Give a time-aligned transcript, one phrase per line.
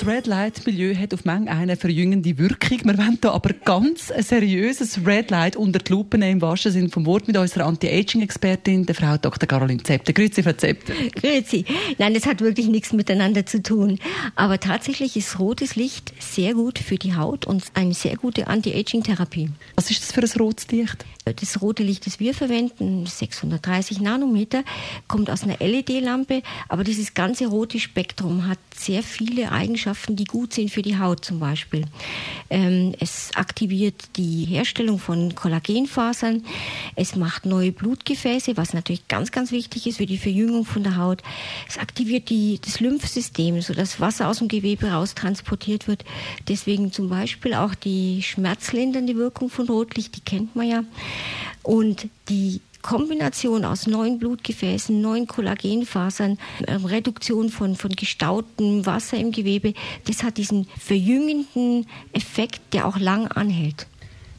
[0.00, 2.80] das Red Light Milieu hat auf Menge eine verjüngende Wirkung.
[2.84, 6.72] Wir wollen hier aber ganz ein seriöses Red Light unter die Lupe nehmen, im wahrsten
[6.72, 9.46] Sinne vom Wort, mit unserer Anti-Aging-Expertin, der Frau Dr.
[9.46, 10.14] Caroline Zepter.
[10.14, 10.94] Grüezi, Frau Zepter.
[11.14, 11.66] Grüezi.
[11.98, 13.98] Nein, das hat wirklich nichts miteinander zu tun.
[14.36, 19.50] Aber tatsächlich ist rotes Licht sehr gut für die Haut und eine sehr gute Anti-Aging-Therapie.
[19.76, 21.04] Was ist das für ein rotes Licht?
[21.24, 24.64] Das rote Licht, das wir verwenden, 630 Nanometer,
[25.06, 30.54] kommt aus einer LED-Lampe, aber dieses ganze rote Spektrum hat sehr viele Eigenschaften, die gut
[30.54, 31.84] sind für die Haut zum Beispiel.
[32.48, 36.44] Ähm, es aktiviert die Herstellung von Kollagenfasern,
[36.96, 40.96] es macht neue Blutgefäße, was natürlich ganz, ganz wichtig ist für die Verjüngung von der
[40.96, 41.22] Haut.
[41.68, 46.04] Es aktiviert die, das Lymphsystem, sodass Wasser aus dem Gewebe raus transportiert wird.
[46.48, 50.84] Deswegen zum Beispiel auch die schmerzlindernde Wirkung von Rotlicht, die kennt man ja.
[51.62, 59.32] Und die Kombination aus neuen Blutgefäßen, neuen Kollagenfasern, ähm, Reduktion von, von gestautem Wasser im
[59.32, 59.74] Gewebe,
[60.06, 63.86] das hat diesen verjüngenden Effekt, der auch lang anhält.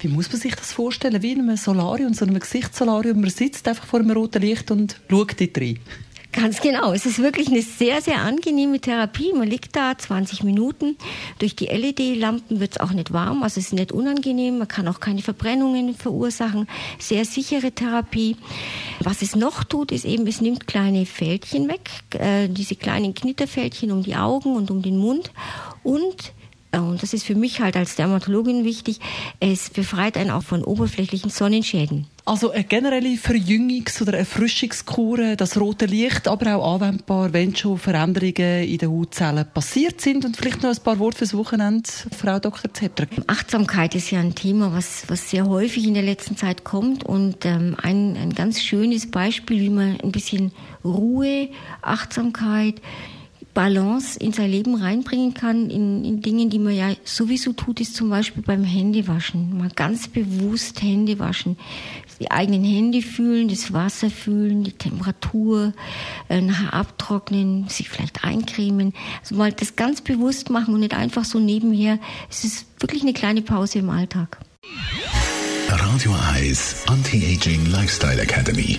[0.00, 1.22] Wie muss man sich das vorstellen?
[1.22, 3.20] Wie in einem Solarium, so einem Gesichtssolarium.
[3.20, 5.78] Man sitzt einfach vor einem roten Licht und schaut dort rein.
[6.32, 6.92] Ganz genau.
[6.92, 9.32] Es ist wirklich eine sehr, sehr angenehme Therapie.
[9.32, 10.98] Man liegt da 20 Minuten.
[11.38, 14.58] Durch die LED-Lampen wird es auch nicht warm, also es ist nicht unangenehm.
[14.58, 16.68] Man kann auch keine Verbrennungen verursachen.
[16.98, 18.36] Sehr sichere Therapie.
[19.00, 23.90] Was es noch tut, ist eben, es nimmt kleine Fältchen weg, äh, diese kleinen Knitterfältchen
[23.90, 25.32] um die Augen und um den Mund
[25.82, 26.34] und
[26.76, 29.00] und das ist für mich halt als Dermatologin wichtig,
[29.40, 32.06] es befreit einen auch von oberflächlichen Sonnenschäden.
[32.26, 38.64] Also eine generelle Verjüngungs- oder Erfrischungskur, das rote Licht, aber auch anwendbar, wenn schon Veränderungen
[38.64, 40.26] in den Hautzellen passiert sind.
[40.26, 42.74] Und vielleicht noch ein paar Worte fürs Wochenende, Frau Dr.
[42.74, 43.06] Zepter.
[43.26, 47.02] Achtsamkeit ist ja ein Thema, was, was sehr häufig in der letzten Zeit kommt.
[47.02, 50.52] Und ähm, ein, ein ganz schönes Beispiel, wie man ein bisschen
[50.84, 51.48] Ruhe,
[51.80, 52.82] Achtsamkeit,
[53.54, 57.96] Balance in sein Leben reinbringen kann, in, in Dingen, die man ja sowieso tut, ist
[57.96, 59.58] zum Beispiel beim Händewaschen.
[59.58, 61.56] Mal ganz bewusst Hände waschen.
[62.20, 65.72] Die eigenen Hände fühlen, das Wasser fühlen, die Temperatur,
[66.28, 68.92] äh, nachher abtrocknen, sich vielleicht eincremen.
[69.20, 71.98] Also mal das ganz bewusst machen und nicht einfach so nebenher.
[72.28, 74.38] Es ist wirklich eine kleine Pause im Alltag.
[75.68, 78.78] Radio Eyes Anti-Aging Lifestyle Academy.